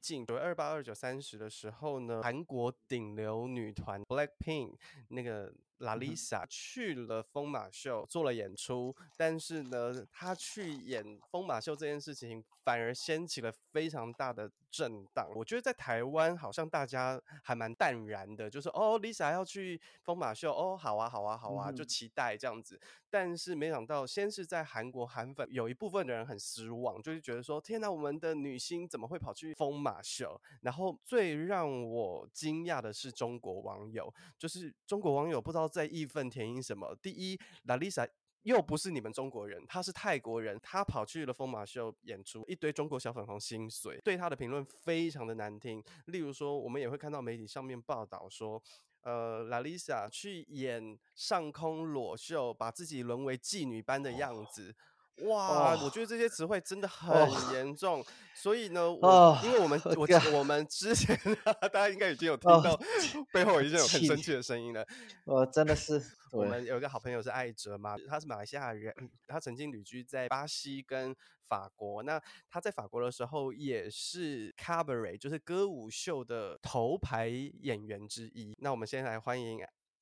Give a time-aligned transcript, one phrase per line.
[0.00, 4.74] 近九月二八、二九、三十的时候呢，韩国顶流女团 Blackpink
[5.08, 5.52] 那个。
[5.78, 15.30] 拉丽莎去了疯马秀做了演出，但是呢，她去演疯马秀这件事情反而掀起了非常大的震荡。
[15.34, 22.80] 我觉得在台湾好像大家还蛮淡然的，就是哦，Lisa 要去疯马秀，哦，好啊，好啊，好啊，就期待这样子。
[23.10, 30.38] 但是没想到，先是在韩国韩粉有一部分的人很失望，就是觉得说，天哪，我们的女星怎么会跑去疯马秀？
[30.60, 35.67] 然后最让我惊讶的是中国网友，就是中国网友不知道。
[35.68, 36.96] 在义愤填膺什么？
[37.02, 38.08] 第一，拉丽莎
[38.42, 45.82] 又不是你们中国人，她是泰国人，她跑去了疯马秀演出，一堆中国小粉红心碎，对她的评论非常的难听。
[46.06, 48.62] 例如说，我们也会看到媒体上面报道说，
[49.02, 54.74] 呃，拉丽莎去演上空裸秀，把自己沦为妓女般的样子。
[55.20, 60.06] 哦哇，oh, 我觉得这些词汇真的很严重，oh, 所以呢，我 oh, 因为我们我
[60.38, 62.78] 我们之前大家应该已经有听到
[63.32, 64.86] 背后已经有很生气的声音了。
[65.24, 66.00] 我、oh, 真的是，
[66.32, 68.94] 我们有一个好朋友是艾哲嘛，他是马来西亚人，
[69.26, 71.14] 他曾经旅居在巴西跟
[71.48, 72.02] 法国。
[72.02, 78.54] 那他在法国的时候也是 Cabaret，就是歌舞秀的头牌演员之一。
[78.60, 79.58] 那我们先来欢迎。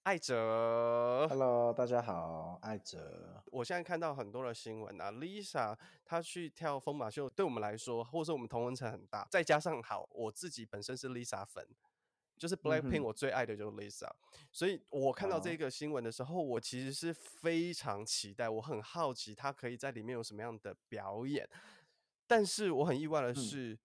[0.07, 3.43] 艾哲，Hello，大家好，艾哲。
[3.47, 11.67] 我现在看到很多的新闻啊，Lisa 她去跳疯马秀，对我们来说，或者说我们同文层很大，再加上好，我自己本身是 Lisa 粉，
[12.39, 21.49] 就是 Blackpink 我最爱的就是 Lisa，、嗯、所以我看到这个新闻的时候，我其实是非常期待，我很好奇她可以在里面有什么样的表演，
[22.29, 23.79] 但是我很意外的是，嗯、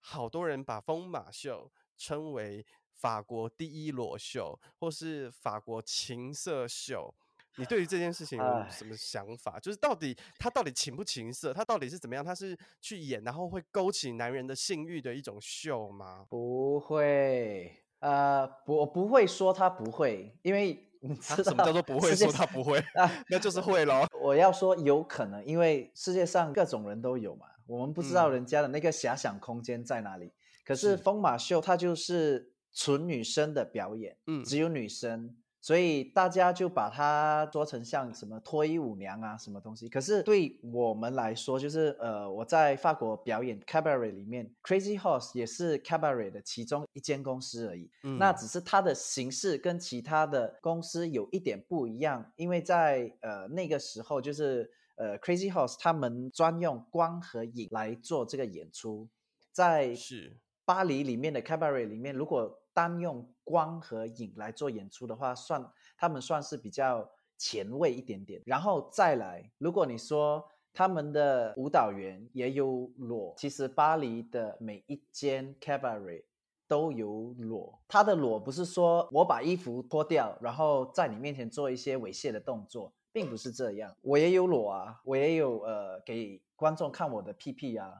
[0.00, 2.66] 好多人把疯马秀称为。
[2.94, 7.14] 法国第一裸秀，或是法国情色秀，
[7.56, 9.60] 你对于这件事情有什么想法？
[9.60, 11.52] 就是到底他到底情不情色？
[11.52, 12.24] 他到底是怎么样？
[12.24, 16.26] 他是去演，然后会勾起男人的性欲的一种秀吗？
[16.30, 23.24] 不会，呃，不，我不会说他不会，因为你知道、啊、什么叫做不会说他不会啊？
[23.28, 24.06] 那就是会咯。
[24.22, 30.26] 我要说有可能，因为世界上各种人都有嘛，我们不知道人家的那个遐想空间在哪里。
[30.26, 30.32] 嗯、
[30.64, 32.53] 可是疯马秀，它就是。
[32.74, 39.88] 纯女生的表演，嗯，只有女生，所以大家就把它做成像什么脱衣舞娘啊，什么东西。
[39.88, 47.88] 可是对我们来说，就是呃，我在法国表演 cabaret 里面，Crazy Horse 也是 cabaret 的其中一间公司而已。
[48.02, 59.08] 嗯，那只是它的形式跟其他的公司有一点不一样，因为在呃那个时候，就是呃 Crazy Horse 他们专用光和影来做这个演出，
[59.52, 60.40] 在是。
[60.66, 65.64] 巴黎里面的 cabaret 里面，如果单用光和影来做演出的话，算
[65.96, 67.08] 他们算是比较
[67.38, 68.42] 前卫一点点。
[68.44, 76.24] 然后再来，如果你说他们的舞蹈员也有裸，其实巴黎的每一间 cabaret
[76.66, 77.78] 都有裸。
[77.86, 83.94] 他的裸不是说我把衣服脱掉，然后在你面前做一些猥亵的动作，并不是这样。
[84.00, 87.92] 我也有裸啊，我也有呃给观众看我的屁屁啊。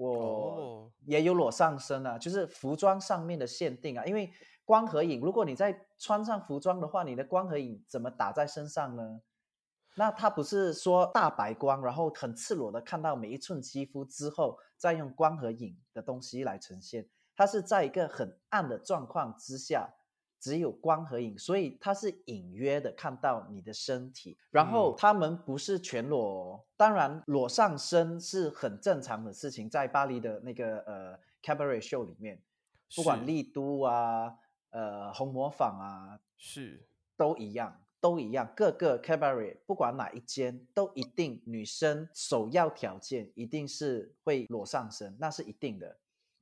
[0.00, 4.04] 我也有裸上身啊，就是服装上面的限定啊。
[4.06, 4.32] 因为
[4.64, 9.20] 光和影，如果你在穿上服装的话，你的光和影怎么打在身上呢？
[9.96, 17.06] 那它不是说大白光，然后很赤裸的看到每一寸肌肤之后，再用光和影的东西来呈现，
[17.36, 19.90] 它是在一个很暗的状况之下。
[20.40, 24.38] 只有光和影，所以他是隐约的看到你的身体。
[24.50, 32.40] 然后他们不是全裸，当然裸上身是很正常的事情，在巴黎的那个呃 cabaret show 里面，
[32.96, 34.34] 不管丽都啊、
[34.70, 36.82] 呃红磨坊啊，是
[37.16, 38.50] 都一样，都一样。
[38.56, 45.98] 各个 cabaret 不管哪一间，都一定女生首要条件一定是会裸上身，那是一定的。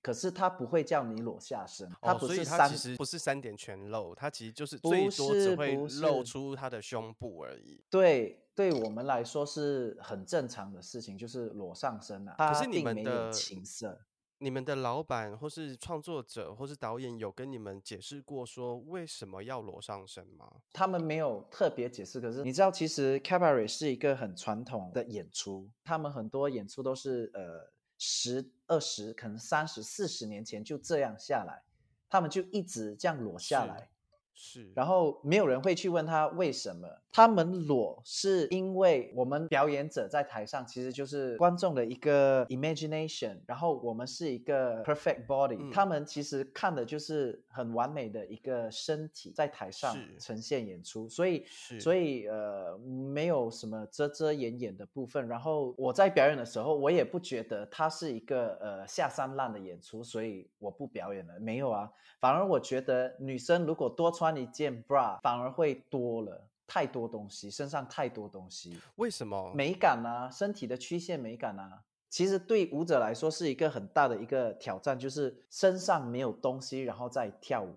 [0.08, 7.78] 可是他不会叫你裸下身，他不是三，哦、其实不是三点全露，他其实就是最多只会露出他的胸部而已。
[7.90, 12.34] 对，对我们来说是很正常的事情，就是裸上身啊。
[12.38, 14.00] 可是你们的情色，
[14.38, 20.50] 你们的老板或是创作者或是导演有跟你们解释过说为什么要裸上身吗？
[20.72, 22.18] 他们没有特别解释。
[22.18, 27.70] 可是你知道，其实 Cabaret 是一个很传统的演出，他们很多演出都是呃。
[27.98, 31.62] 十、二十，可能三十、四十年前就这样下来，
[32.08, 33.90] 他们就一直这样裸下来，
[34.32, 51.44] 是，然后没有人会去问他为什么他们裸，是因为我们表演者在台上其实就是观众的一个 imagination，然后我们是一个 perfect body，嗯，他们其实看的就是很完美的一个身体在台上呈现演出，所以
[51.80, 55.26] 所以呃没有什么遮遮掩掩的部分。
[55.28, 61.88] 然后我在表演的时候，我也不觉得它是一个呃下三滥的演出，所以我不表演了，没有啊，
[62.20, 64.08] 反而我觉得女生如果多。
[64.18, 69.52] 穿一件 bra 反而会多了太多东西，身上太多东西，为什么？
[69.54, 77.74] 美感啊，身体的曲线美感啊，其实对舞者来说是一个很大的一个挑战，就是身上没有东西，然后再跳舞，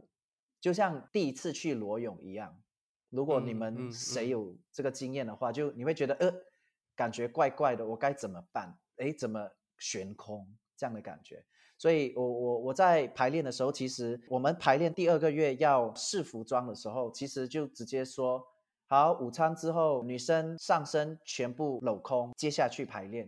[0.59, 2.61] 就像第一次去裸泳一样。
[3.09, 6.33] 如果你们谁有这个经验的话，嗯嗯嗯、就你会觉得呃，
[6.95, 8.77] 感觉怪怪的，我该怎么办？
[8.97, 10.47] 诶，怎么悬空
[10.77, 11.43] 这样的感觉？
[11.77, 18.45] 所以我，我我我在排练的时候，其实我们排练第二个月要试服装的时候，其实就直接说
[18.91, 23.25] 好，午餐之后女生上身全部镂空，接下去排练。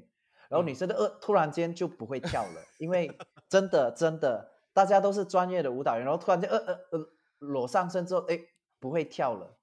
[0.49, 3.09] 然后女生的呃突然间就不会跳了，因为
[3.47, 8.37] 真的真的大家都是专业的舞蹈员，然后突然间呃呃呃裸上身之后，哎
[8.77, 9.57] 不会跳了，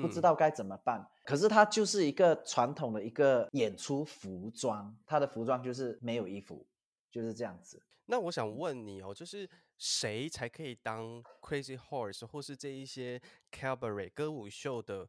[0.00, 1.06] 不知道该怎么办。
[1.26, 6.66] 可是它就是一个传统的一个演出服装，它的服装就是没有衣服，
[7.10, 7.82] 就是这样子。
[8.06, 13.20] 那我想问你哦，就是谁才可以当 Crazy Horse 或是这一些
[13.52, 15.06] Cabaret 歌舞秀的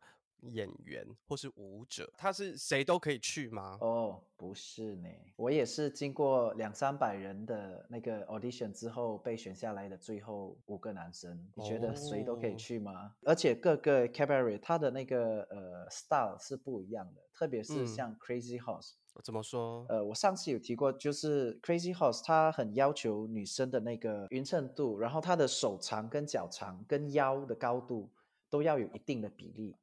[0.52, 2.12] 演员或是舞者？
[2.18, 3.78] 他是谁都可以去吗？
[3.82, 11.38] 哦，不是呢，我也是经过两三百人的那个 audition 之后被选下来的最后五个男生。
[11.56, 12.92] 你觉得谁都可以去吗？
[12.92, 18.94] 哦、而且各个 Cabaret 他的那个呃 style 是不一样的，特别是像 Crazy Horse。
[18.94, 19.86] 嗯怎么说？
[19.88, 28.10] 呃，我上次有提过，就是 Crazy Horse，它很要求女生的那个匀称度，然后她的手长跟脚长跟腰的高度
[28.50, 29.74] 都要有一定的比例。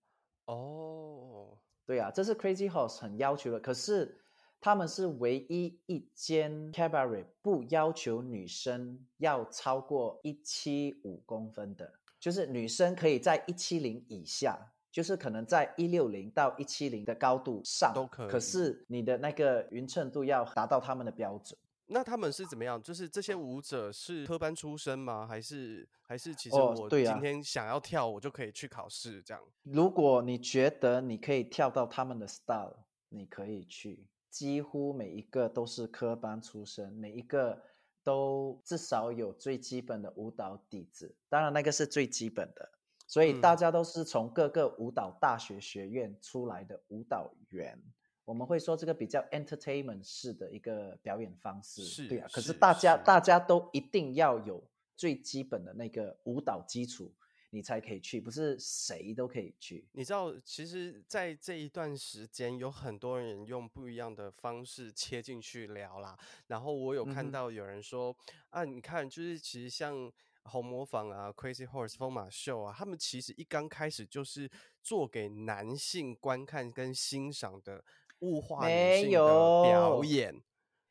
[0.46, 1.56] 哦，
[1.86, 3.60] 对啊，这是 Crazy Horse 很要求的。
[3.60, 4.18] 可是
[4.60, 14.58] 他们是唯一一间 Cabaret 不要求女生要超过一七五公分的，就是女生可以在一七零以下。
[14.92, 21.58] 就是可能在一六零到一七零的高度上都可以，可是你的那个匀称度要达到他们的标准。
[21.86, 22.82] 那他们是怎么样？
[22.82, 25.26] 就是这些舞者是科班出身吗？
[25.26, 29.42] 还是还是其实我今天想要跳，我就可以去考试这样？
[29.42, 29.52] 哦，啊。
[29.64, 32.76] 如果你觉得你可以跳到他们的 style，
[33.08, 34.06] 你可以去。
[34.30, 37.62] 几乎每一个都是科班出身，每一个
[38.02, 41.14] 都至少有最基本的舞蹈底子。
[41.28, 42.72] 当然，那个是最基本的。
[43.06, 47.78] 所以大家都是从各个舞蹈大学学院出来的舞蹈员，
[48.24, 52.28] 我们会说这个比较 entertainment 式的一个表演方式，是对啊。
[52.32, 54.62] 可是大家大家都一定要有
[54.96, 57.12] 最基本的那个舞蹈基础，
[57.50, 59.84] 你才可以去，不是谁都可以去。
[59.92, 66.16] 你知道，其实，在这一段时间，有很多人用不一样的方式切进去聊啦。
[66.46, 68.16] 然后我有看到有人说，
[68.50, 70.12] 嗯、啊，你看，就是其实像。
[70.46, 74.50] 红模仿啊，Crazy Horse 疯马秀啊，他们其实一刚开始就是
[74.82, 77.84] 做给男性观看跟欣赏的
[78.22, 80.42] 物化女性的表演。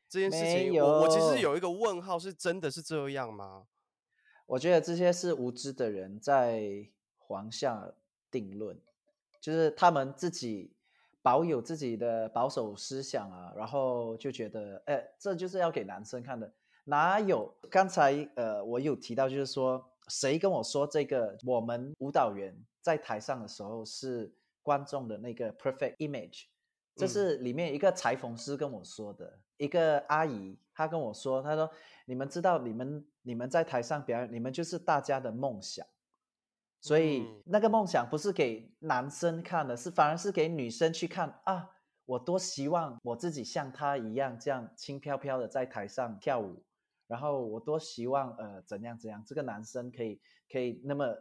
[0.08, 3.66] 这件事情，我我其实有一个问号，是真的是这样吗？
[4.46, 6.62] 我觉得这些是无知的人在
[7.16, 7.94] 皇下
[8.30, 8.78] 定论，
[9.40, 10.74] 就是他们自己
[11.22, 16.52] 保有自己的保守思想啊，然后就觉得，哎，这就是要给男生看的。
[16.84, 17.54] 哪有？
[17.70, 21.38] 刚才呃，我有提到，就是说，谁跟我说这个？
[21.46, 26.46] 我们舞蹈员在台上的时候是观众的那个 perfect image，
[26.94, 29.26] 这是里面一个裁缝师跟我说的。
[29.26, 31.70] 嗯、一个阿姨她跟我说，她说
[32.06, 35.86] ：“你们知道，你们你们在台上表演，你们就是大家的梦想。
[36.80, 41.70] 所以、嗯、那个梦想不是给男生看的，是反而是给女生去看啊！
[42.04, 46.62] 我多希望我自己像他一样，这样轻飘飘的在台上跳舞。”
[47.06, 50.18] 然后我多希望呃怎样怎样，这个男生可以
[50.50, 51.14] 可以那么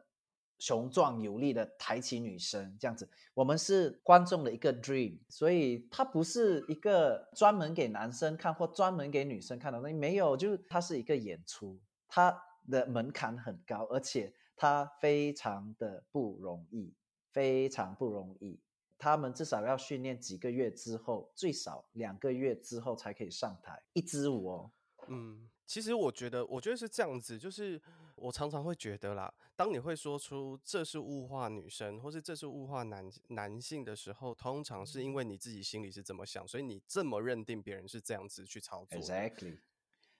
[0.62, 3.10] 雄壮有力的抬起女生这样子。
[3.34, 12.39] 我们是观众的一个 dream，所以它不是一个专门给男生看或专门给女生看的东西，没有，就是它是一个演出，它
[12.70, 16.94] 的门槛很高，而且它非常的不容易，
[17.32, 18.60] 非常不容易。
[19.00, 24.72] 他们至少要训练几个月之后，最少两个月之后才可以上台一支舞哦。
[25.08, 25.50] 嗯。
[25.65, 27.82] 其实我觉得，我觉得是这样子，就是
[28.15, 39.00] 我常常会觉得啦，当你会说出这是物化女生，或是这是物化男男性的时候，通常是因为你自己心里是怎么想，所以你这么认定别人是这样子去操作。
[39.00, 39.60] Exactly。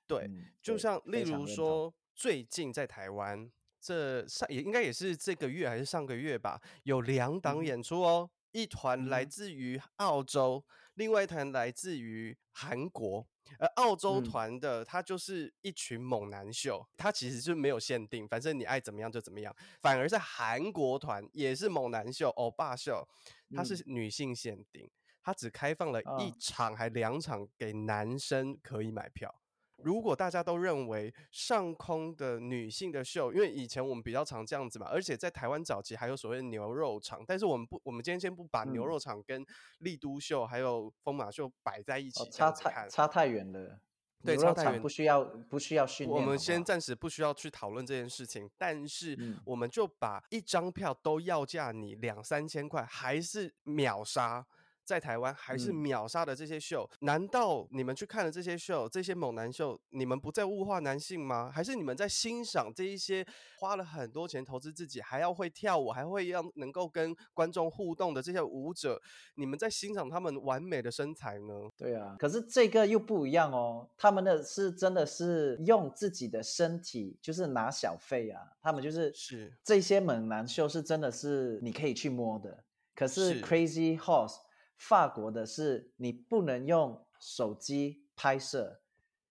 [0.08, 0.30] 对，
[0.62, 13.28] 就像例如说，最近在台湾这上也应该也是这个月还是上个月吧，有两档演出哦，嗯、一团来自于澳洲，嗯、另外一团来自于韩国。
[13.60, 19.56] 而澳洲团的，他就是一群猛男秀，他其实就没有限定，反正你爱怎么样就怎么样。
[19.82, 23.08] 反而是韩国团也是猛男秀、欧巴秀，
[23.56, 24.90] 它是女性限定，
[25.22, 29.41] 它只开放了一场还两场给男生可以买票。
[29.84, 39.46] 如果大家都认为上空的女性的秀，因为以前我们比较常这样子嘛，而且在台湾早期还有所谓的牛肉场，但是我们不，我们今天先不把牛肉场跟
[39.80, 43.80] 丽都秀还有疯马秀摆在一起，差太差太远了。
[44.24, 46.16] 对，差太远，不需要不需要训练。
[46.16, 54.46] 我们先暂时不需要去讨论这件事情，但是我们就把一张票都要价你两三千块，还是秒杀。
[54.92, 61.50] 在台湾还是秒杀的这些秀，嗯，难道你们去看了这些秀，这些猛男秀，你们不再物化男性吗？
[61.50, 63.26] 还是你们在欣赏这一些
[63.58, 69.02] 花了很多钱投资自己，还要会跳舞，还会要能够跟观众互动的这些舞者，
[69.36, 71.70] 你们在欣赏他们完美的身材呢？
[71.78, 84.36] 对啊，可是这个又不一样哦，他们的是真的是用自己的身体，就是拿小费啊，他们就是是这些猛男秀是真的是你可以去摸的，可是 Crazy Horse。
[84.82, 88.82] 法国的是你不能用手机拍摄，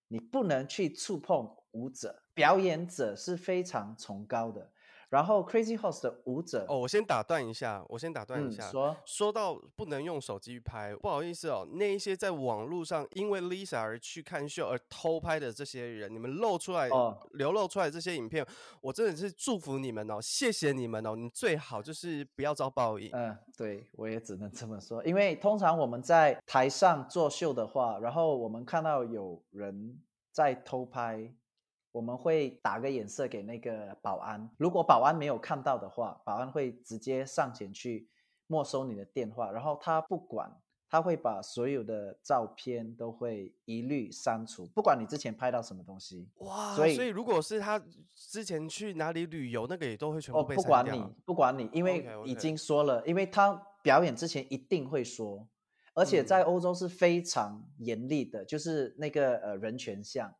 [0.06, 4.70] 你不能去触碰舞者，表演者是非常崇高的。
[5.10, 8.68] 然后 Crazy Horse 的舞者哦，我先打断一下，我先打断一下。
[8.68, 18.46] 嗯、说说到不能用手机拍，不好意思哦，那一些在网络上因为 Lisa 而去看秀而偷拍的这些人，你们露出来、哦、流露出来这些影片，
[18.80, 23.10] 我真的是祝福你们哦，谢谢你们哦，你最好就是不要遭报应。
[23.12, 29.98] 嗯，对，我也只能这么说，因为通常我们在台上做秀的话，然后我们看到有人
[30.30, 31.34] 在偷拍。
[31.92, 38.08] 我们会打个眼色给那个保安，如果保安没有看到的话，保安会直接上前去
[38.46, 40.50] 没收你的电话，然后他不管，
[40.88, 46.28] 他会把所有的照片都会一律删除，不管你之前拍到什么东西。
[46.36, 47.80] 哇，所以所以如果是他
[48.14, 50.94] 之前去哪里旅游，那个也都会全部被删掉。
[50.96, 53.06] 哦，不管你，不管你，因为已经说了，okay, okay.
[53.06, 55.48] 因为他表演之前一定会说，
[55.94, 60.32] 而且在欧洲是非常严厉的，就是那个呃人权相。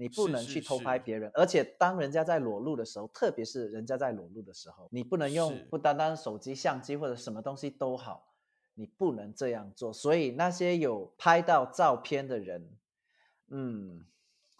[0.00, 8.28] 你不能去偷拍别人，是是是，而且当人家在裸露的时候，特别是人家在裸露的时候，你不能用不单单手机相机或者什么东西都好，
[8.74, 9.92] 你不能这样做。
[9.92, 12.70] 所以那些有拍到照片的人，
[13.48, 14.04] 嗯，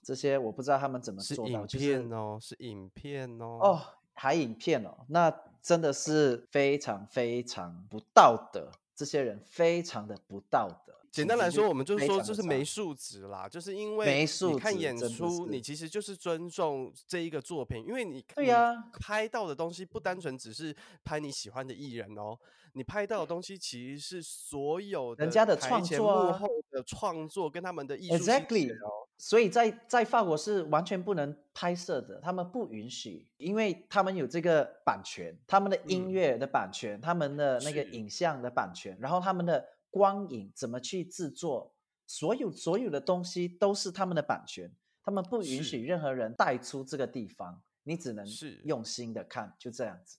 [0.02, 1.64] 这些我不知道他们怎么做到。
[1.68, 3.80] 是影片哦，是影片哦，哦，
[4.14, 10.98] 还影片哦，那真的是非常非常不道德，这些人非常的不道德。
[11.11, 20.75] 简单来说，我们就是说，就是没素质啦，就是因为你看演出，你其实就是尊重这一个作品，因为你对呀，拍到的东西不单纯只是
[21.05, 22.38] 拍你喜欢的艺人哦，
[22.73, 28.15] 你拍到的东西其实是所有的人家的创作幕后的创作跟他们的艺术。
[28.17, 28.71] Exactly，
[29.17, 39.65] 所以在在法国是完全不能拍摄的，他们不允许，因为他们有这个版权，他们的音乐的版权，他们的那个影像的版权，然后他们的。
[39.90, 41.75] 光影怎么去制作，
[42.07, 44.71] 所有所有的东西都是他们的版权，
[45.02, 48.26] 他们不允许任何人带出这个地方，你只能
[48.64, 50.16] 用心的看，就这样子。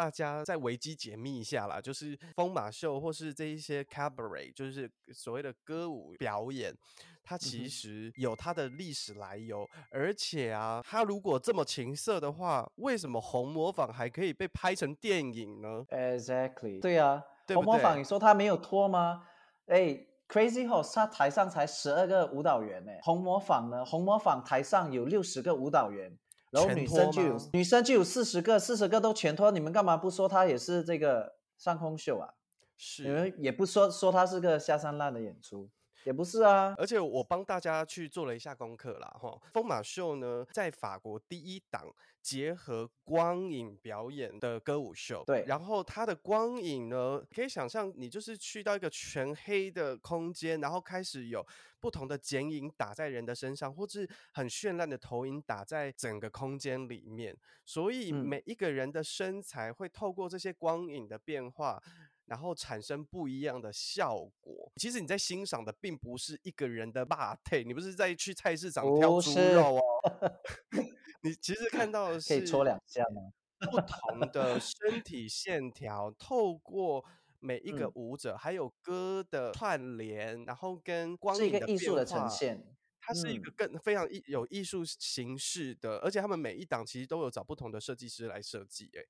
[0.00, 6.74] 帮大家再维基解密一下啦，就是疯马秀或是这一些 cabaret，就是所谓的歌舞表演，
[7.22, 19.22] 它其实有它的历史来由，嗯、而且啊，它如果这么情色的话，为什么红模仿还可以被拍成电影呢？Exactly，对啊，对对红模仿，你说他没有脱吗？
[19.66, 23.84] 哎，Crazy Horse 他台上才十二个舞蹈员呢，红模仿呢？
[23.84, 26.10] 红模仿台上有六十个舞蹈员。
[26.50, 32.34] 然后女生就有女生就有四十个，四十个都全脱，你们干嘛不说她也是这个上空秀啊？
[32.76, 35.68] 是，你们也不说说她是个下三滥的演出，
[36.04, 36.74] 也不是啊。
[36.78, 41.92] 而且我帮大家去做了一下功课啦，哈，疯马秀呢，在法国第一档
[42.22, 45.22] 结合光影表演的歌舞秀。
[45.26, 51.46] 对，然后它的光影呢，可以想象你就是去到一个全黑的空间，然后开始有。
[51.82, 61.82] 不同的剪影打在人的身上，或是很绚烂的投影打在整个空间里面，所以每一个人的身材会透过这些光影的变化，
[62.30, 64.70] 然后产生不一样的效果。
[64.76, 69.82] 其实你在欣赏的并不是一个人的霸腿，你不是在去菜市场挑猪肉哦，
[71.22, 73.32] 你其实看到的是可以搓两下吗？
[73.70, 77.04] 不同的身体线条透过。
[77.42, 82.62] 每一个舞者，嗯、还有歌的串联，然后跟光影的是一个艺术的呈现。
[83.00, 88.90] 它是一个更非常艺有艺术形式的，而且他们每一档其实都有找不同的设计师来设计。
[88.92, 89.00] 哎，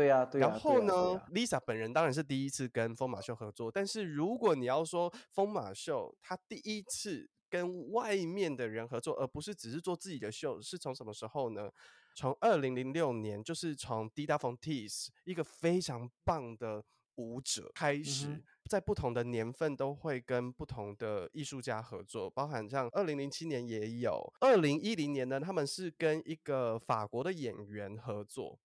[0.00, 0.48] 对呀，对呀。
[0.48, 11.70] 然后呢，Lisa 本人当然是第一次跟疯马秀合作，但是如果你要说疯马秀，他第一次跟外面的人合作，而不是只是做自己的秀，是从什么时候呢？
[12.16, 16.82] 从二零零六年，就是从 Dita Von Teese 一个非常棒的
[17.16, 18.28] 舞者开始。
[18.28, 28.56] 嗯在不同的年份都会跟不同的艺术家合作，包含像二零零七年也有，二零一零年呢，他们是跟一个法国的演员合作，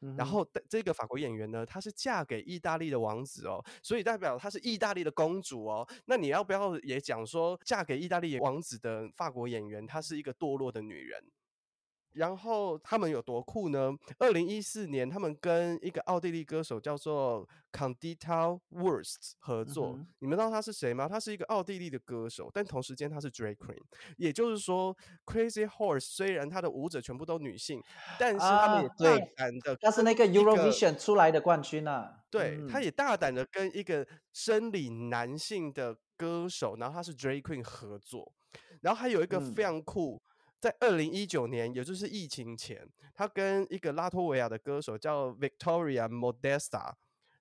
[0.00, 5.88] 嗯、然后这个法国演员呢，她是嫁给意大利的王子哦，所以代表她是意大利的公主哦。
[6.04, 11.24] 那你要不要也讲说，嫁给意大利王子的法国演员，她是一个堕落的女人？
[12.18, 13.92] 然后他们有多酷呢？
[14.18, 19.94] 二零一四年，他们跟一个奥地利歌手叫做 Condita Wurst 合作。
[19.96, 21.08] 嗯、你们知道他是谁吗？
[21.08, 23.80] 他是一个奥地利的歌手，但同时间他是 Drag Queen。
[24.16, 27.80] 也就是说，Crazy Horse 虽然他的舞者全部都女性，
[28.18, 32.20] 但是他们也大胆的，他是那个 Eurovision 出来的冠军啊。
[32.28, 38.32] 对，他也大胆的跟一个生理男性的歌手，然后他是 Drag Queen 合作。
[38.80, 40.20] 然后还有一个非常酷。
[40.24, 40.27] 嗯
[40.60, 46.92] 在二零一九年，也就是疫情前，他跟一个拉脱维亚的歌手叫 Victoria Modesta，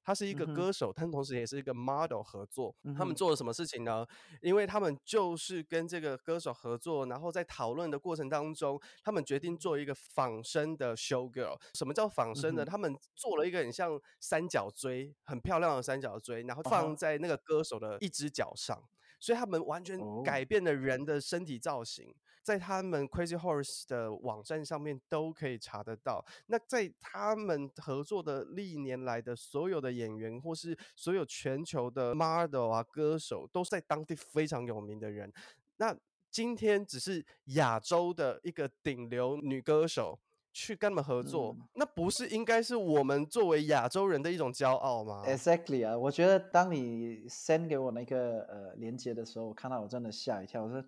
[0.03, 2.75] 他是一个歌手，他、嗯、同时也是一个 model 合作。
[2.83, 4.05] 嗯、他们做了什么事情呢？
[4.41, 11.59] 因为他们就是跟这个歌手合作，然后在讨论的过程当中，他们决定做一个仿生的 show girl。
[11.73, 12.63] 什么叫仿生呢？
[12.63, 18.81] 嗯、他们做了一个很像三角锥，很漂亮的三角锥，然后放在那个歌手的一只脚上，
[19.19, 22.13] 所以他们完全改变了人的身体造型。
[22.47, 26.23] 在他们 Crazy Horse 的网站上面都可以查得到。
[26.45, 35.29] 那在他们合作的历年来的所有的演员，或是所有全球的 model 啊、歌手，都是在当地非常有名的人。
[35.75, 35.93] 那
[36.31, 40.17] 今天只是亚洲的一个顶流女歌手
[40.53, 50.81] 去跟他们合作，嗯、那不是应该是我们作为亚洲人的一种骄傲吗？Exactly 啊，我觉得当你 send 给我那个呃连接的时候，我看到我真的吓一跳，我说。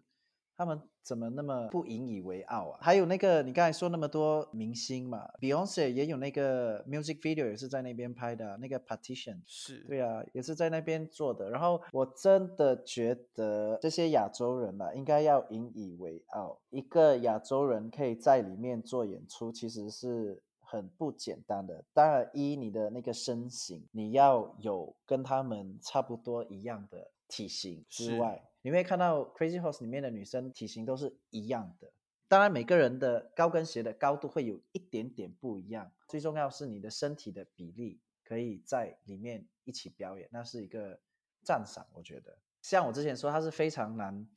[0.59, 2.79] 他们怎么那么不引以为傲啊？
[2.81, 11.49] 还有那个你刚才说那么多明星嘛，Beyonce 也有那个 music video 也是在那边拍的，那个 Partition 是对啊，也是在那边做的。
[11.49, 16.59] 然后我真的觉得这些亚洲人啊，应该要引以为傲。
[16.71, 21.85] 一个亚洲人可以在里面做演出，其实是很不简单的。
[21.93, 28.43] 当然，一你的那个身形，你要有跟他们差不多一样的体型之外。
[28.61, 31.91] 你会看到 Crazy Horse 里面的女生体型都是一样的，
[32.27, 40.99] 当然每个人的高跟鞋的高度会有一点点不一样，最重要是你的身体的比例可以在里面一起表演，那是一个
[41.43, 41.87] 赞赏。
[41.93, 44.27] 我觉得，像我之前说，它是非常难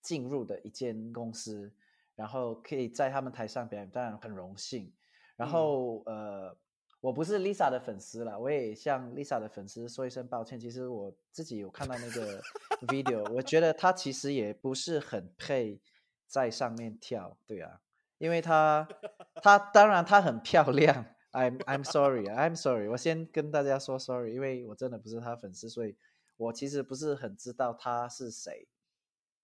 [0.00, 1.72] 进入的一间公司，
[2.14, 4.92] 然后可以在他们台上表演，当然很荣幸。
[5.36, 6.58] 然后，嗯、呃。
[7.02, 10.58] 我不是 Lisa 的粉丝了，我也向 Lisa 的粉丝说一声抱歉。
[10.58, 12.40] 其实我自己有看到那个
[12.86, 15.80] video，我觉得她其实也不是很配
[16.28, 17.80] 在上面跳，对啊，
[18.18, 18.88] 因为她
[19.42, 25.96] 她当然她很漂亮，I'm I'm sorry I'm sorry，我先跟大家说 sorry，因为我真的不是她粉丝，所以
[26.36, 28.68] 我其实不是很知道她是谁。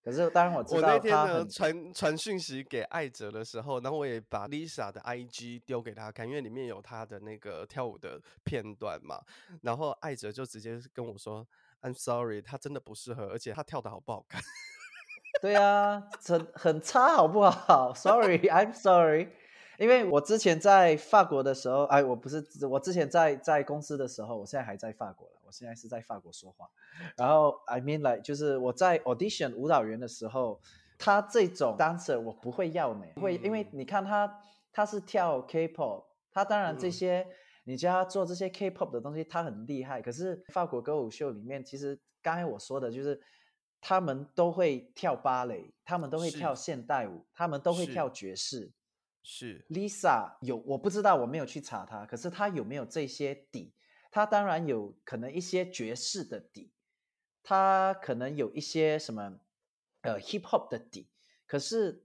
[0.03, 9.21] 可是当然我知道他，我那天呢传传讯息给艾哲的时候，然后我也把 Lisa 的 IG 丢给他看，因为里面有他的那个跳舞的片段嘛。
[9.61, 11.45] 然后艾哲就直接跟我说
[11.81, 14.41] ：“I'm sorry，他真的不适合，而且他跳的好不好看？”
[15.41, 17.93] 对啊，很很差，好不好？
[17.95, 19.29] Sorry，I'm sorry。
[19.77, 26.69] 因为我之前在法国的时候，哎，我不是我之前在在公司的时候，我现在还在法国了，我现在是在法国说话。
[27.17, 30.61] 然后 I mean like 就是我在 audition 舞蹈员的时候，
[30.99, 37.33] 他这种 dancer 我不会要呢，不会，因为你看他他是跳 K-pop，他当然这些、嗯、
[37.63, 40.03] 你叫他做这些 K-pop 的东西，他很厉害。
[40.03, 43.19] 可是法国歌舞秀里面，其实刚才我说的就是
[43.81, 48.71] 他们都会跳芭蕾，他们都会跳现代舞，他们都会跳爵士。
[49.21, 53.73] 是 Lisa 有，我不知道，我没有去查她，可是她有没有这些底？
[54.11, 56.71] 她当然有可能一些爵士的底，
[57.43, 59.39] 他可能有一些什么
[60.01, 61.09] 呃 hip hop 的底。
[61.45, 62.03] 可是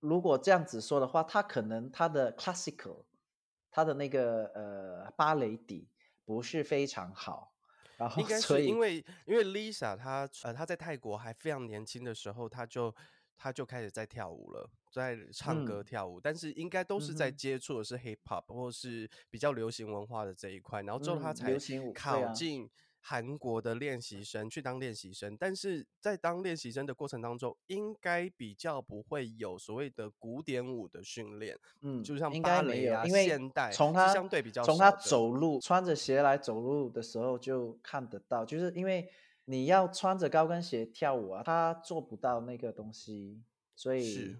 [0.00, 3.04] 如果这样子说的话，他可能他的 classical，
[3.70, 5.88] 他的那个呃芭蕾底
[6.24, 7.54] 不是非常好。
[7.96, 12.94] 然后应该是因为因为 Lisa 她呃她在泰国还非常年轻的时候，她就。
[13.36, 21.54] 他就开始在跳舞了，在唱歌跳舞，嗯、但是应该都是在接触的是 hip hop、嗯、或是比较流行文化的这一块，然后之后他才
[21.94, 22.68] 考进
[23.00, 39.08] 韩国的练习生、嗯、去当练习生，但是在当练习生的过程当中，应该比较不会有所谓的古典舞的训练，嗯，就像芭蕾啊，因为现代从他相对比较从他走路穿着鞋来走路的时候就看得到，就是因为。
[39.48, 43.44] 你要穿着高跟鞋跳舞啊，他做不到那个东西，
[43.76, 44.36] 所以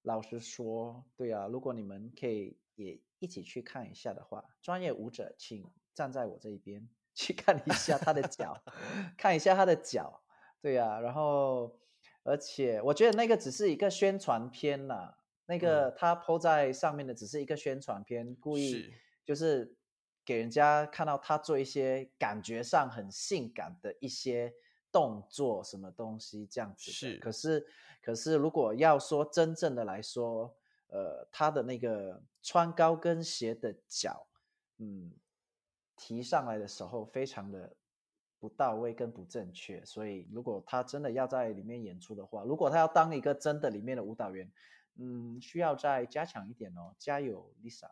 [0.00, 8.62] 老实说，对啊，如果你们可以也一起去看一下的话，专业舞者请站在我这一边 去看一下他的脚，
[9.18, 10.22] 看一下他的脚，
[10.62, 11.78] 对啊，然后
[12.22, 18.90] 而且我觉得那个只是一个宣传片啦，那个他 po 在上面的只是一个宣传片，故意
[19.22, 19.76] 就是。
[20.26, 24.52] 给人家看到他做一些感觉上很性感的一些
[24.90, 26.90] 动作，什么东西这样子。
[26.90, 27.64] 是，可是，
[28.02, 30.52] 可是如果要说真正的来说，
[30.88, 34.26] 呃，他的那个穿高跟鞋的脚，
[34.78, 35.12] 嗯，
[35.94, 37.76] 提上来的时候非常的
[38.40, 39.84] 不到位跟不正确。
[39.84, 44.50] 所以，如果他真的要在里面演出的话，如果他要当一个真的里面的舞蹈员，
[44.96, 46.94] 嗯，需要再加强一点哦。
[46.98, 47.90] 加油，Lisa。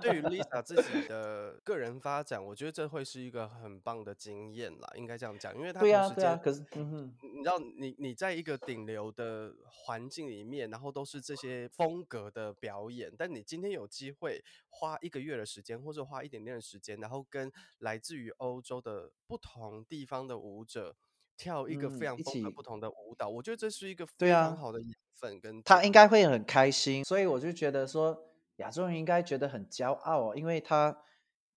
[0.00, 20.96] 对于 Lisa 自己 的个人发展，我觉得这会是一个很棒的经验啦，应该这样讲，因为他同时间，对啊，对啊，可是，嗯哼，你知道，你你在一个顶流的环境里面，然后都是这些风格的表演，但你今天有机会花一个月的时间，或者花一点点的时间，然后跟来自于欧洲的不同地方的舞者。
[21.38, 28.24] 跳一个非常风格不同的舞蹈，嗯，我觉得这是一个非常好的养分跟，跟他应该会很开心，所以我就觉得说
[28.56, 31.00] 亚洲人应该觉得很骄傲哦，因为他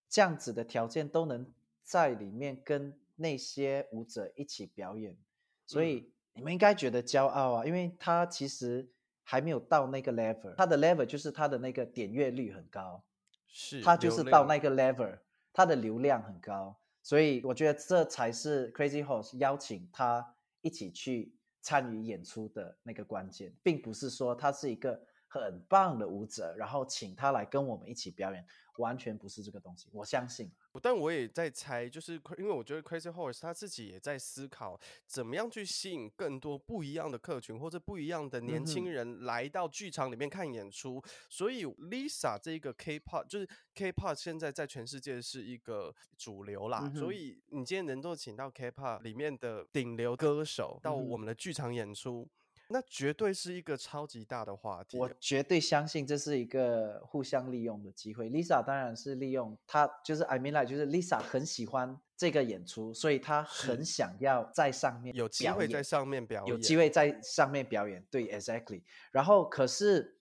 [0.07, 1.51] 这样子的条件都能
[1.83, 5.17] 在里面跟那些舞者一起表演，
[5.65, 8.87] 所以你们应该觉得骄傲啊，因为他其实
[9.23, 13.03] 还没有到那个 level，他的 level 就是他的那个点阅率很高，
[13.47, 15.17] 是他就是到那个 level，
[15.51, 16.77] 他的流量很高。
[17.03, 28.45] 所以我觉得这才是 Crazy Horse 邀请他一起去参与演出的那个关键，并不是说他是一个很棒的舞者，然后请他来跟我们一起表演，
[28.77, 29.89] 完全不是这个东西。
[29.91, 30.51] 我相信。
[30.79, 41.01] 但我也在猜，就是因为我觉得 Crazy Horse 他自己也在思考，怎么样去吸引更多不一样的客群或者不一样的年轻人来到剧场里面看演出。
[41.03, 46.89] 嗯、所以 Lisa 这个 K-pop 就是 K-pop 现在在全世界是一个主流啦。
[46.93, 52.21] 嗯、所以你今天能够请到 K-pop 里面的顶流歌手到我们的剧场演出。
[52.21, 52.40] 嗯
[52.71, 54.97] 那绝对是一个超级大的话题。
[54.97, 58.29] 我绝对相信这是一个互相利用的机会。
[58.29, 68.05] Lisa 当然是利用她，就是 I mean like，就是 Lisa 很喜欢这个演出，所以她很想要在上面有机会在上面表演，有机会在上面表演。
[68.10, 68.84] 对，exactly。
[69.12, 70.19] 然后可是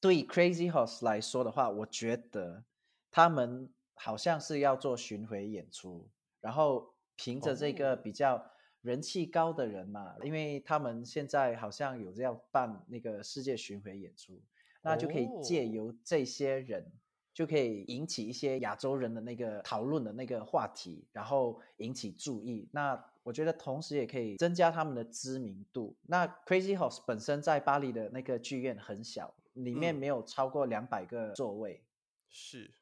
[0.00, 2.64] 对 Crazy Horse 来说的话，我觉得
[3.10, 6.08] 他们好像是要做巡回演出，
[6.40, 8.34] 然后凭着这个比较。
[8.34, 8.42] Oh.
[8.82, 14.40] 人气高的人嘛，因为他们现在好像有要办那个世界巡回演出，
[14.82, 16.90] 那就可以借由这些人，
[17.34, 22.68] 就可以引起一些亚洲人的那个讨论的那个话题，然后引起注意。
[22.72, 25.94] 那我觉得同时也可以增加他们的知名度。
[26.06, 31.82] 那 Crazy Horse 本身在巴黎的那个剧院很小，里面没有超过两百个座位。
[32.30, 32.72] 是。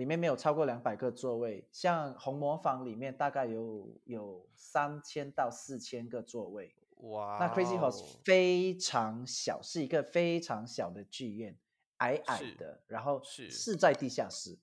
[0.00, 6.74] 里面没有超过两百个座位，像红魔坊里面大概有有三千到四千个座位。
[7.02, 7.36] 哇！
[7.38, 11.54] 那 Crazy Horse 非常小，是一个非常小的剧院，
[11.98, 14.58] 矮矮的，然后是在地下室，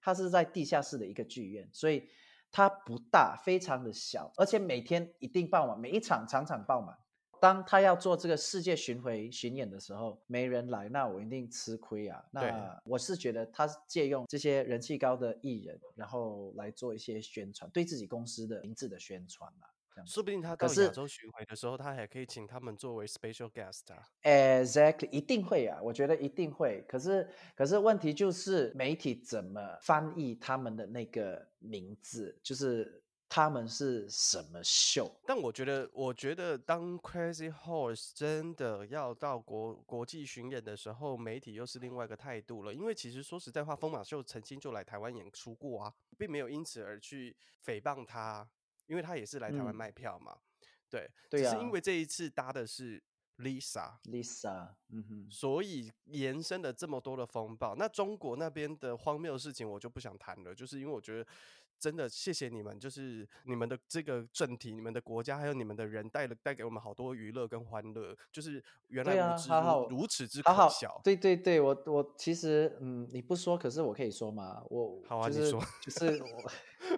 [0.00, 2.08] 它是在地下室的一个剧院，所以
[2.52, 6.96] 它不大，非常的小，而且每天一定爆满，每一场场场爆满。
[7.40, 12.24] 当他要做这个世界巡回巡演的时候，没人来，那我一定吃亏啊。
[12.30, 19.66] 那我是觉得他借用这些人气高的艺人，然后来做一些宣传，对自己公司的名字的宣传嘛。
[20.06, 24.04] 说不定他到亚洲巡回的时候，他还可以请他们作为 special guest 啊。
[24.22, 26.84] Exactly，一定会啊，我觉得一定会。
[26.88, 33.02] 可是，可是问题就是媒体怎么翻译他们的那个名字，就是。
[33.30, 35.14] 他们是什么秀？
[35.26, 42.72] 但我觉得，我觉得当 Crazy Horse 真的要到国国际巡演的时候，媒体又是另外一个态度了。
[42.72, 48.48] 因为其实说实在话，疯马秀曾经就来台湾演出过啊，并没有因此而去诽谤他，
[48.86, 50.32] 因为他也是来台湾卖票嘛。
[50.34, 53.02] 嗯、对，对啊，只是因为这一次搭的是
[53.36, 57.74] Lisa，Lisa，嗯哼，所以延伸了这么多的风暴。
[57.74, 61.30] 那中国那边的荒谬的事情，我就不想谈了，就是因为我觉得。
[61.78, 70.54] 真的谢谢你们，就是你们的这个政体、你们的国家还有你们的人带了带给我们好多娱乐跟欢乐，就是原来如此、啊、如此之可笑。
[70.54, 76.22] 好好对对对，我我其实嗯，你不说，可是我可以说嘛，我好啊，就是、你说，就是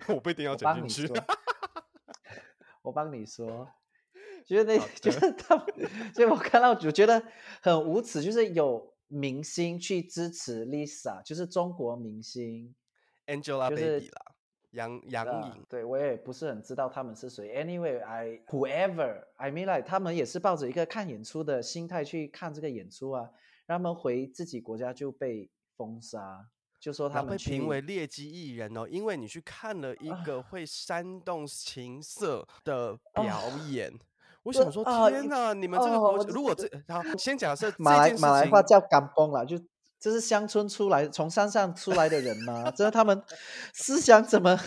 [0.06, 1.12] 我我不一定要讲进去。
[2.82, 3.68] 我帮你说，
[4.46, 5.66] 觉得那就是他们，
[6.14, 7.22] 所以我看到我觉得
[7.60, 12.74] 很无耻，就是有明星去支持 Lisa，就是中国明星
[13.26, 14.29] Angelababy 啦，
[14.72, 15.64] 杨杨颖。
[15.68, 17.64] 对，我也不是很知道他们是谁。
[17.64, 23.30] Anyway，I whoever I mean like 他们也是抱着一个看演出的心态去看这个演出啊，
[23.66, 26.46] 让他们回自己国家就被封杀。
[26.78, 33.92] 就说他们被评为劣迹艺人哦，因为你去看了一个会煽动情色的 表演。
[33.92, 34.00] 啊、
[34.44, 35.48] 我想说，天哪！
[35.48, 39.58] 啊、你们这个国，如果这好，先假设马来马来话叫干崩了，就
[40.00, 42.70] 这是乡村出来从山上出来的人吗？
[42.74, 43.22] 这是他们
[43.74, 44.58] 思想怎么？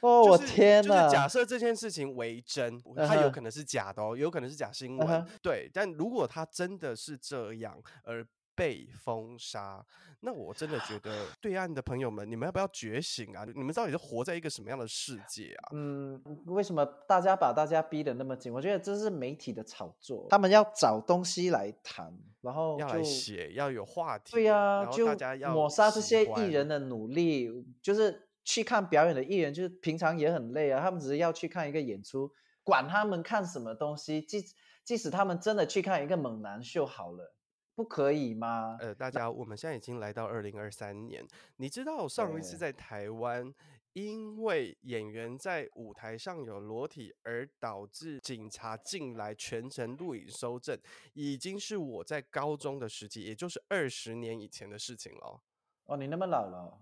[0.00, 1.04] 哦，我天哪！
[1.04, 5.06] 就是假设这件事情为真，它有可能是假的哦，有可能是假新闻。
[5.06, 5.26] Uh -huh.
[5.40, 8.26] 对，但如果它真的是这样，而
[8.62, 9.84] 被封杀，
[10.20, 13.44] 那我真的觉得对岸的朋友们，你们要不要觉醒啊？
[13.56, 15.70] 你们到底是活在一个什么样的世界啊？
[15.72, 18.52] 嗯，为什么大家把大家逼得那么紧？
[18.52, 24.30] 我觉得这是媒体的炒作，他们要找东西来谈，然后要来写，要有话题。
[24.30, 25.08] 对呀、啊，就
[25.50, 27.50] 抹杀这些艺人的努力，
[27.82, 32.30] 就是去看表演的艺人，就是平常也很累啊，他们只是要去看一个演出，
[32.62, 34.44] 管他们看什么东西，即
[34.84, 37.34] 即使他们真的去看一个猛男秀好了。
[37.74, 38.76] 不可以吗？
[38.80, 41.26] 呃，大家，我们现在已经来到二零二三年。
[41.56, 43.52] 你知道上一次在台湾，
[43.94, 50.78] 因为演员在舞台上有裸体而导致警察进来全程录影收证，
[51.14, 55.40] 已经是我在高中的时期，也就是二十年以前的事情了。
[55.86, 56.78] 哦，你那么老了，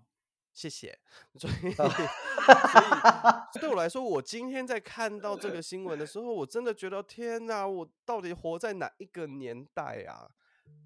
[0.53, 0.99] 谢谢。
[1.39, 10.29] 所以，所以对我来说，我今天在看到这个新闻的时候，我真的觉得天哪，我到底活在哪一个年代啊？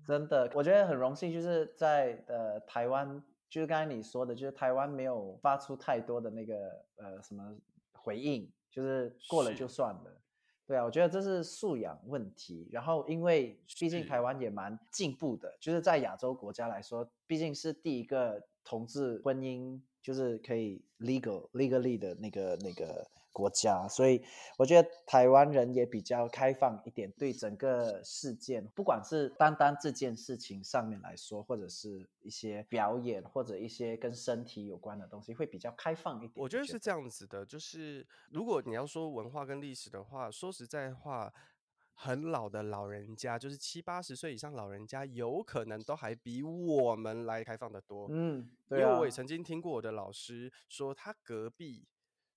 [0.06, 6.56] 真的，我觉得很荣幸，就是在呃台湾，就是刚才你说的，就是台湾没有发出太多的那个
[6.98, 7.56] 呃什么
[7.94, 10.22] 回应，就是过了就算了。
[10.68, 12.68] 对啊，我觉得这是素养问题。
[12.72, 23.08] 然后因为毕竟台湾也蛮进步的，就是在亚洲国家来说，毕竟是第一个同志婚姻就是可以 legal legally 的那个那个。
[23.36, 24.24] 国家，所以
[24.58, 36.42] 我觉得台湾人也比较开放一点，对整个事件，不管是单单这件事情上面来说，或者是一些表演，或者一些跟身体有关的东西，会比较开放一点。
[36.42, 41.34] 我觉得是这样子的，就是如果你要说文化跟历史的话，说实在话，
[41.94, 48.08] 很老的老人家，就是七八十岁以上老人家，有可能都还比我们来开放的多。
[48.10, 51.86] 嗯，对啊，因为我也曾经听过我的老师说，他隔壁。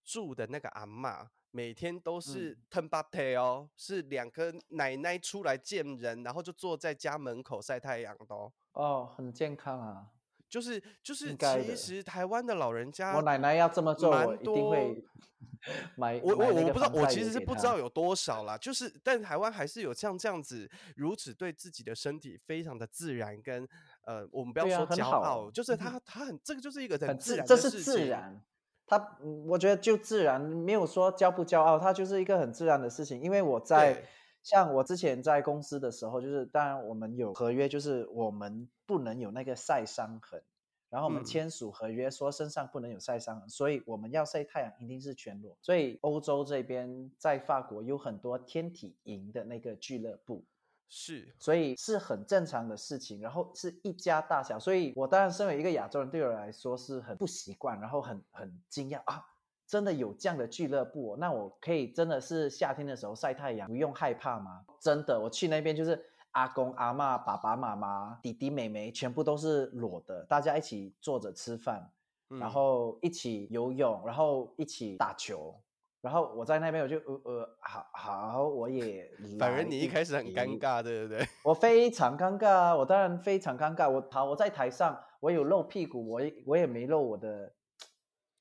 [0.09, 8.51] 住的那个阿嬷每天都是腾巴特哦，是两个奶奶出来见人，然后就坐在家门口晒太阳的哦。
[8.73, 10.07] 哦，很健康啊。
[10.49, 15.05] 就是就是，其实台湾的老人家，我奶奶要这么做，我一定会
[15.95, 16.19] 买。
[16.25, 18.57] 我我我不知道，我其实是不知道有多少啦。
[18.57, 23.69] 就是，但台湾还是有像这样子如此对自己的身体非常的自然跟
[24.07, 28.43] 呃，我们不要说骄傲，就是他他很这个就是一个很自然的事情，这是自然。
[28.89, 33.21] 他，我觉得就自然，没有说骄不骄傲，他就是一个很自然的事情。
[33.21, 34.03] 因为我在
[34.43, 40.43] 像我之前在公司的时候，就是当然我们有合约，就是我们不能有那个晒伤痕，
[40.89, 45.55] 然后我们签署合约说身上不能有晒伤痕，嗯，所以我们要晒太阳一定是全裸。
[45.61, 50.43] 所以欧洲这边在法国有很多天体营的那个俱乐部。
[50.89, 59.23] 是，所以是很正常的事情，然后是一家大小，所以我当然身为一个亚洲人，对我来说是很不习惯，然后很很惊讶啊，
[59.67, 64.65] 真的有这样的俱乐部哦，那我可以真的是夏天的时候晒太阳，不用害怕吗？
[64.81, 71.91] 真的，我去那边就是阿公阿妈、爸爸妈妈、弟弟妹妹，全部都是裸的，大家一起坐着吃饭，
[72.29, 75.55] 然后一起游泳，然后一起打球。
[76.01, 79.11] 然后我在那边，我就呃呃，好好，我也。
[79.39, 81.27] 反而你一开始很尴尬，对不对？
[81.43, 82.77] 我非常尴尬啊！
[82.77, 83.91] 我当然非常尴尬。
[83.91, 87.53] 我好，我在台上，我有露屁股，我我也没露我的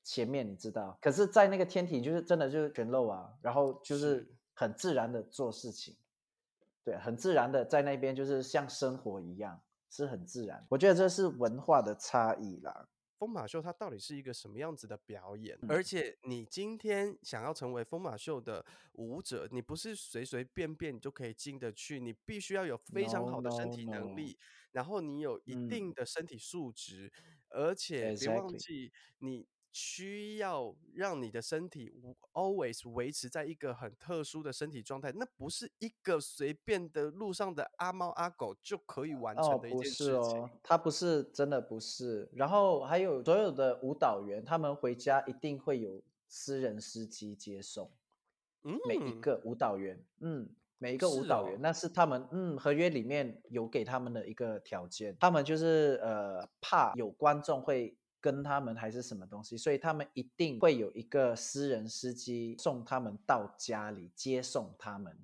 [0.04, 0.96] 前面，你知道。
[1.00, 5.96] 可是，在那个天体，就是真的就是全露啊，然后就是很自然的做事情，
[6.84, 10.64] 对，很自然的在那边，就是像生活一样，是很自然。
[10.68, 12.86] 我觉得这是文化的差异啦。
[13.18, 15.58] 疯马秀它到底是一个什么样子的表演？
[15.68, 24.36] 而且你今天想要成为疯马秀的舞者，你不是随随便便你就可以进得去，你必须要有非常好的身体能力，no, no, no.
[24.72, 27.12] 然后你有一定的身体素质，
[27.50, 29.46] 嗯、而且别忘记你
[29.80, 40.14] 需要让你的身体 always 维持在一个很特殊的身体状态，那不是一个随便的路上的阿猫阿狗就可以完成的一件事情。
[40.14, 42.28] 哦，不是哦，他不是真的不是。
[42.32, 47.88] 然后还有所有的舞蹈员，他们回家一定会有私人司机接送。
[48.64, 50.48] 嗯，每一个舞蹈员，嗯。
[50.80, 65.16] 每一个舞蹈员，是哦、那是他们嗯合约里面有给他们的一个条件，他们就是呃怕有观众会跟他们还是什么东西，所以他们一定会有一个私人司机送他们到家里接送他们。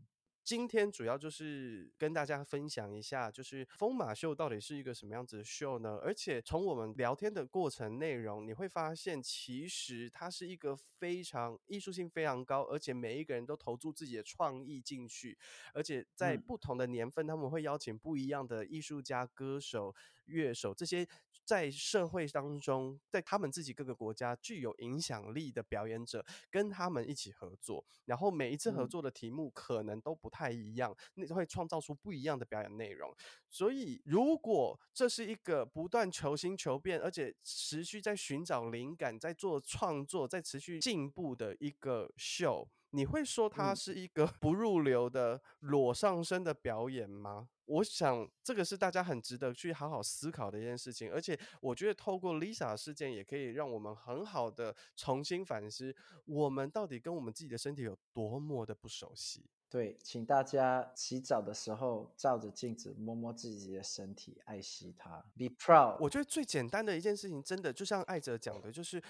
[0.44, 5.98] 今天主要就是跟大家分享一下，就是疯马秀到底是一个什么样子的秀呢？
[6.02, 15.38] 而且从我们聊天的过程内容，你会发现，其实它是一个非常艺术性非常高，而且每一个人都投注自己的创意进去，
[15.72, 19.94] 而且在不同的年份，他们会邀请不一样的艺术家、歌手、
[20.26, 21.06] 乐手这些。
[21.46, 33.14] 在社会当中，在他们自己各个国家具有影响力的表演者，跟他们一起合作，然后每一次合作的题目可能都不太一样，那会创造出不一样的表演内容。
[33.50, 47.48] 所以，如果这是一个不断求新求变，而且持续在寻找灵感、在做创作、在持续进步的一个秀，你会说它是一个不入流的裸上身的表演吗？
[47.64, 55.94] 我想这个是大家很值得去好好思考的一件事情，而且我觉得透过 Lisa 事件，也可以让我们很好的重新反思，
[56.26, 59.44] 我们到底跟我们自己的身体有多么的不熟悉。
[59.68, 65.96] 对，请大家洗澡的时候照着镜子摸摸自己的身体，爱惜它，Be proud。
[65.98, 69.02] 我觉得最简单的一件事情，真的就像艾哲讲的，就是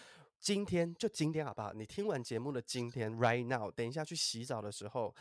[0.45, 1.73] 今天就今天好不好？
[1.73, 5.15] 你听完节目的今天，Right now，等一下去洗澡的时候。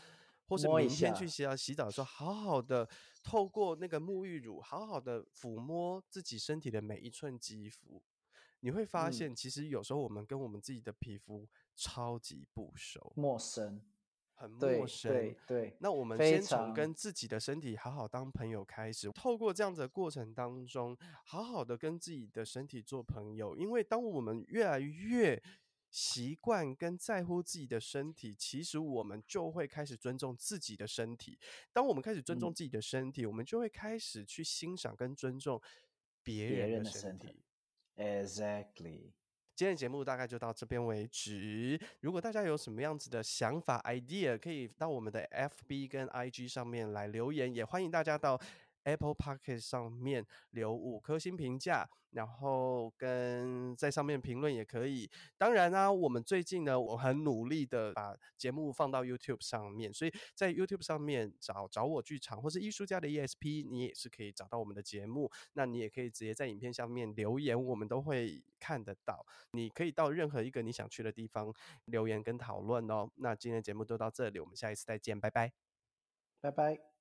[0.46, 2.86] 或是明天去洗澡，洗澡的时候，好好的
[3.22, 8.02] 透过那个沐浴乳，好好的抚摸自己身体的每一寸肌肤，
[8.60, 13.80] 你会发现，其实有时候我们跟我们自己的皮肤超级不熟，陌生，
[14.34, 15.12] 很陌生。
[15.12, 25.42] 对对，对，那我们先从跟自己的身体好好当朋友开始，透过这样子的过程当中，好好的跟自己的身体做朋友，因为当我们越来越
[25.90, 31.38] 习惯跟在乎自己的身体，其实我们就会开始尊重自己的身体。
[31.72, 35.62] 当我们开始尊重自己的身体，嗯、我们就会开始去欣赏跟尊重
[36.22, 37.44] 别人的身体。
[37.96, 39.12] Exactly。
[39.56, 41.78] 今天的节目大概就到这边为止。
[42.00, 48.36] 如果大家有什么样子的想法、idea，可以到我们的 FB 跟 IG 上面来留言，也欢迎大家到
[48.84, 51.88] Apple Podcast 上面留五颗星评价。
[52.14, 55.10] 然后跟在上面评论也可以。
[55.36, 65.28] 当然呢、我们最近呢，我很努力的把节目放到 YouTube 上面，所以在 YouTube 上面找找我剧场或是艺术家的 ESP，你也是可以找到我们的节目。
[65.54, 69.26] 那你也可以直接在影片下面留言，我们都会看得到。
[69.50, 71.52] 你可以到任何一个你想去的地方
[71.86, 73.10] 留言跟讨论哦。
[73.16, 75.52] 那今天节目就到这里，我们下一次再见，拜拜，
[76.40, 76.93] 拜拜。